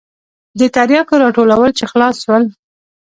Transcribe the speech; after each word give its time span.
د 0.59 0.61
ترياکو 0.75 1.15
راټولول 1.23 1.71
چې 1.77 1.85
خلاص 1.91 2.15
سول. 2.23 2.43